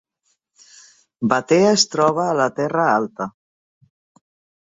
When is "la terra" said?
2.39-2.85